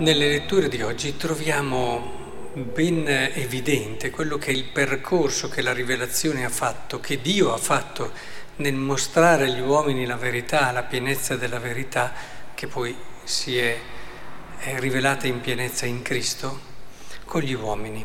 [0.00, 6.42] Nelle letture di oggi troviamo ben evidente quello che è il percorso che la rivelazione
[6.42, 8.10] ha fatto, che Dio ha fatto
[8.56, 12.14] nel mostrare agli uomini la verità, la pienezza della verità,
[12.54, 13.76] che poi si è,
[14.60, 16.58] è rivelata in pienezza in Cristo,
[17.26, 18.02] con gli uomini.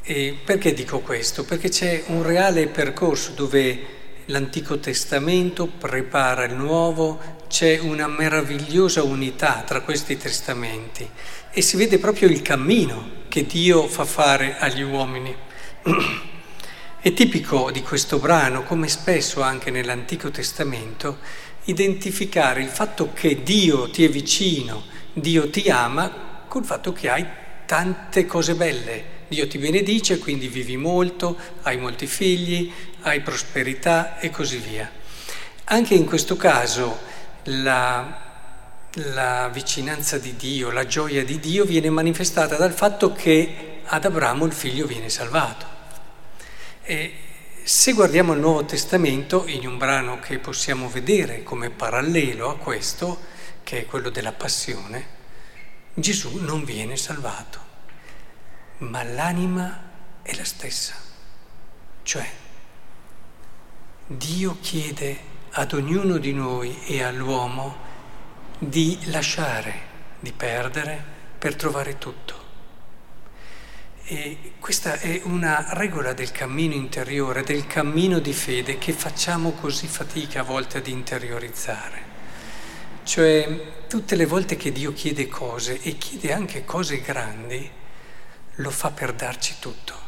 [0.00, 1.44] E perché dico questo?
[1.44, 9.62] Perché c'è un reale percorso dove l'Antico Testamento prepara il Nuovo, c'è una meravigliosa unità
[9.66, 11.08] tra questi testamenti
[11.50, 15.34] e si vede proprio il cammino che Dio fa fare agli uomini.
[17.00, 21.18] È tipico di questo brano, come spesso anche nell'Antico Testamento,
[21.64, 27.26] identificare il fatto che Dio ti è vicino, Dio ti ama, col fatto che hai
[27.66, 29.13] tante cose belle.
[29.28, 32.72] Dio ti benedice, quindi vivi molto, hai molti figli,
[33.02, 34.90] hai prosperità e così via.
[35.64, 36.98] Anche in questo caso
[37.44, 38.20] la,
[38.92, 44.44] la vicinanza di Dio, la gioia di Dio viene manifestata dal fatto che ad Abramo
[44.44, 45.66] il figlio viene salvato.
[46.82, 47.14] E
[47.62, 53.18] se guardiamo il Nuovo Testamento, in un brano che possiamo vedere come parallelo a questo,
[53.62, 55.06] che è quello della passione,
[55.94, 57.58] Gesù non viene salvato,
[58.78, 59.82] ma l'anima
[60.22, 60.94] è la stessa.
[62.02, 62.28] Cioè,
[64.06, 67.76] Dio chiede ad ognuno di noi e all'uomo
[68.58, 71.02] di lasciare, di perdere
[71.38, 72.42] per trovare tutto.
[74.06, 79.86] E questa è una regola del cammino interiore, del cammino di fede che facciamo così
[79.86, 82.12] fatica a volte ad interiorizzare.
[83.04, 87.70] Cioè, tutte le volte che Dio chiede cose e chiede anche cose grandi,
[88.56, 90.04] lo fa per darci tutto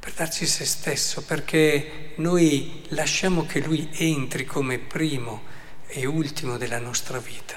[0.00, 5.42] per darci se stesso, perché noi lasciamo che Lui entri come primo
[5.86, 7.56] e ultimo della nostra vita,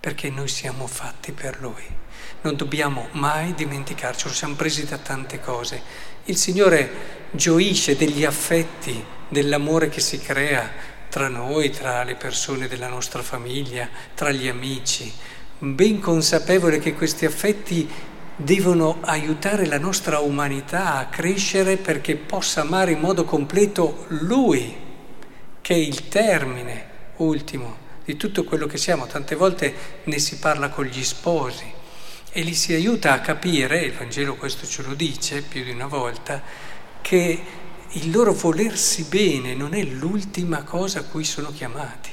[0.00, 1.84] perché noi siamo fatti per Lui.
[2.40, 5.80] Non dobbiamo mai dimenticarci, lo siamo presi da tante cose.
[6.24, 6.90] Il Signore
[7.30, 10.68] gioisce degli affetti, dell'amore che si crea
[11.08, 15.12] tra noi, tra le persone della nostra famiglia, tra gli amici,
[15.58, 17.88] ben consapevole che questi affetti
[18.36, 24.76] devono aiutare la nostra umanità a crescere perché possa amare in modo completo Lui,
[25.60, 29.06] che è il termine ultimo di tutto quello che siamo.
[29.06, 29.74] Tante volte
[30.04, 31.72] ne si parla con gli sposi
[32.32, 35.86] e li si aiuta a capire, il Vangelo questo ce lo dice più di una
[35.86, 36.42] volta,
[37.00, 37.42] che
[37.88, 42.10] il loro volersi bene non è l'ultima cosa a cui sono chiamati,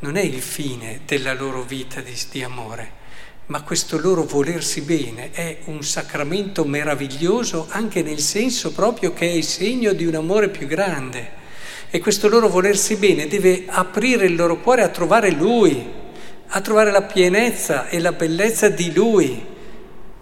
[0.00, 3.06] non è il fine della loro vita di, di amore
[3.48, 9.32] ma questo loro volersi bene è un sacramento meraviglioso anche nel senso proprio che è
[9.32, 11.36] il segno di un amore più grande.
[11.90, 15.82] E questo loro volersi bene deve aprire il loro cuore a trovare Lui,
[16.48, 19.42] a trovare la pienezza e la bellezza di Lui,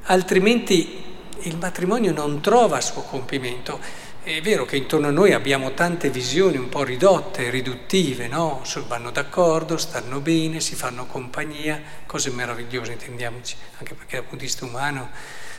[0.02, 1.02] altrimenti
[1.40, 3.80] il matrimonio non trova suo compimento.
[4.26, 8.60] È vero che intorno a noi abbiamo tante visioni un po' ridotte, riduttive, no?
[8.88, 14.46] Vanno d'accordo, stanno bene, si fanno compagnia, cose meravigliose, intendiamoci, anche perché dal punto di
[14.46, 15.10] vista umano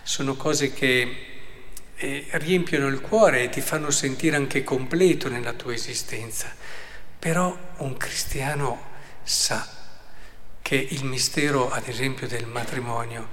[0.03, 1.27] sono cose che
[1.95, 6.53] eh, riempiono il cuore e ti fanno sentire anche completo nella tua esistenza.
[7.17, 8.81] Però un cristiano
[9.23, 9.76] sa
[10.67, 13.29] che il mistero, ad esempio, del matrimonio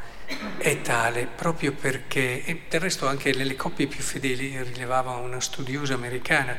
[0.56, 5.94] è tale proprio perché, e del resto anche nelle coppie più fedeli rilevava una studiosa
[5.94, 6.56] americana,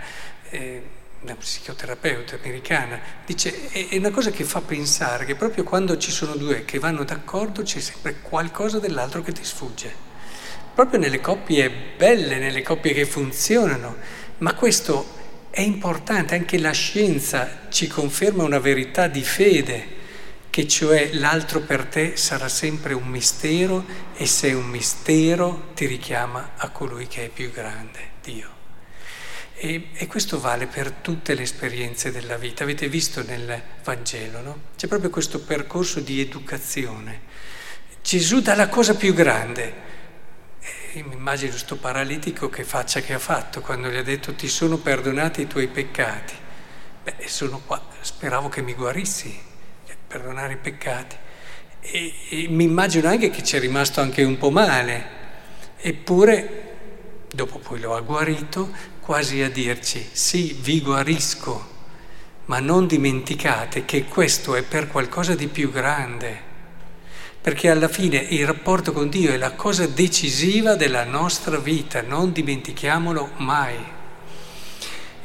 [0.49, 0.83] eh,
[1.21, 6.35] una psicoterapeuta americana, dice è una cosa che fa pensare che proprio quando ci sono
[6.35, 9.93] due che vanno d'accordo c'è sempre qualcosa dell'altro che ti sfugge.
[10.73, 13.95] Proprio nelle coppie belle, nelle coppie che funzionano,
[14.39, 15.07] ma questo
[15.51, 19.94] è importante, anche la scienza ci conferma una verità di fede
[20.55, 23.83] che cioè l'altro per te sarà sempre un mistero
[24.16, 28.49] e se è un mistero ti richiama a colui che è più grande, Dio.
[29.55, 32.63] E, e, questo vale per tutte le esperienze della vita.
[32.63, 34.59] Avete visto nel Vangelo, no?
[34.78, 37.23] C'è proprio questo percorso di educazione.
[38.02, 39.73] Gesù dà la cosa più grande.
[40.93, 44.78] Mi immagino questo paralitico che faccia che ha fatto quando gli ha detto ti sono
[44.78, 46.34] perdonati i tuoi peccati.
[47.03, 49.52] Beh, sono qua, speravo che mi guarissi
[50.16, 51.16] perdonare i peccati.
[51.82, 55.06] E, e mi immagino anche che ci è rimasto anche un po' male,
[55.78, 58.72] eppure, dopo poi lo ha guarito,
[59.02, 61.73] quasi a dirci, sì, vi guarisco,
[62.46, 66.53] ma non dimenticate che questo è per qualcosa di più grande,
[67.41, 72.32] perché alla fine il rapporto con Dio è la cosa decisiva della nostra vita, non
[72.32, 73.94] dimentichiamolo mai.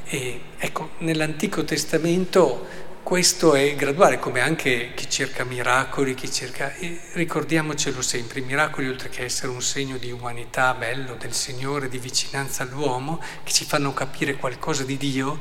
[0.04, 2.66] E ecco, nell'Antico Testamento
[3.02, 6.72] questo è graduale, come anche chi cerca miracoli, chi cerca...
[7.14, 11.98] ricordiamocelo sempre, i miracoli oltre che essere un segno di umanità bello del Signore, di
[11.98, 15.40] vicinanza all'uomo, che ci fanno capire qualcosa di Dio,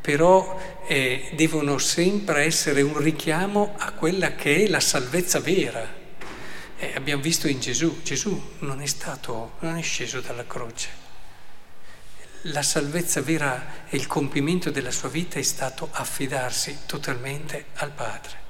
[0.00, 6.04] però eh, devono sempre essere un richiamo a quella che è la salvezza vera.
[6.78, 11.05] Eh, abbiamo visto in Gesù, Gesù non è stato, non è sceso dalla croce
[12.42, 18.44] la salvezza vera e il compimento della sua vita è stato affidarsi totalmente al Padre.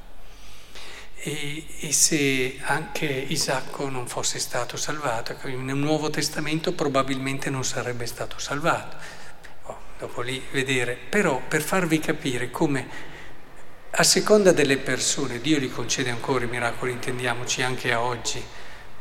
[1.16, 8.06] E, e, se anche Isacco non fosse stato salvato, nel Nuovo Testamento probabilmente non sarebbe
[8.06, 8.96] stato salvato.
[9.62, 13.14] Oh, dopo lì vedere, però per farvi capire come
[13.98, 18.44] a seconda delle persone, Dio gli concede ancora i miracoli, intendiamoci anche a oggi,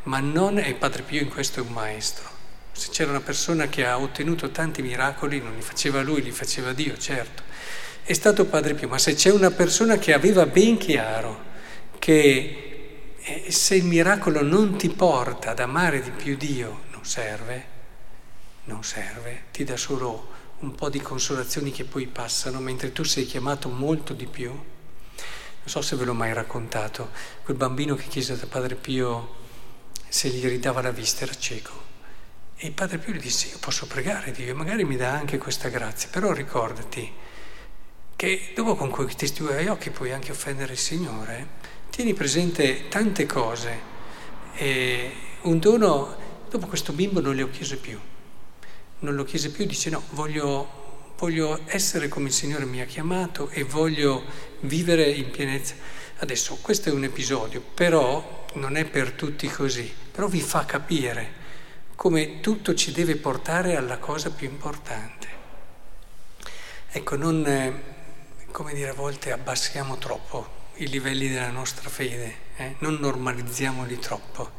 [0.04, 2.35] ma non è Padre Pio in questo è un maestro.
[2.78, 6.74] Se c'era una persona che ha ottenuto tanti miracoli, non li faceva lui, li faceva
[6.74, 7.44] Dio, certo.
[8.04, 11.42] È stato Padre Pio, ma se c'è una persona che aveva ben chiaro
[12.00, 17.66] che eh, se il miracolo non ti porta ad amare di più Dio, non serve,
[18.66, 20.28] non serve, ti dà solo
[20.60, 24.50] un po' di consolazioni che poi passano, mentre tu sei chiamato molto di più.
[24.52, 24.64] Non
[25.64, 27.10] so se ve l'ho mai raccontato,
[27.46, 29.36] quel bambino che chiese da Padre Pio
[30.10, 31.94] se gli ridava la vista era cieco.
[32.58, 35.68] E il padre Pio gli disse, io posso pregare Dio, magari mi dà anche questa
[35.68, 37.12] grazia, però ricordati
[38.16, 41.48] che dopo con questi tuoi occhi puoi anche offendere il Signore.
[41.90, 43.94] Tieni presente tante cose.
[44.54, 45.12] E
[45.42, 46.16] un dono,
[46.50, 48.00] dopo questo bimbo non le ho chiese più.
[49.00, 53.50] Non lo chiese più, dice no, voglio, voglio essere come il Signore mi ha chiamato
[53.50, 54.24] e voglio
[54.62, 55.76] vivere in pienezza.
[56.20, 61.44] Adesso questo è un episodio, però non è per tutti così, però vi fa capire
[61.96, 65.28] come tutto ci deve portare alla cosa più importante.
[66.92, 67.84] Ecco, non, eh,
[68.52, 72.76] come dire, a volte abbassiamo troppo i livelli della nostra fede, eh?
[72.80, 74.52] non normalizziamoli troppo.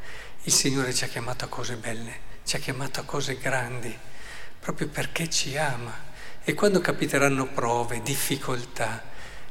[0.45, 3.97] Il Signore ci ha chiamato a cose belle, ci ha chiamato a cose grandi,
[4.59, 6.05] proprio perché ci ama.
[6.43, 9.03] E quando capiteranno prove, difficoltà,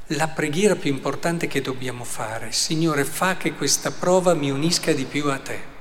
[0.09, 5.05] la preghiera più importante che dobbiamo fare, Signore, fa che questa prova mi unisca di
[5.05, 5.73] più a te.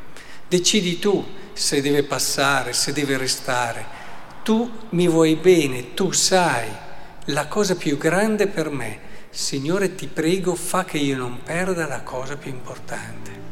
[0.49, 4.03] Decidi tu se deve passare, se deve restare.
[4.43, 6.69] Tu mi vuoi bene, tu sai
[7.27, 9.13] la cosa più grande per me.
[9.31, 13.44] Signore, ti prego, fa che io non perda la cosa più importante.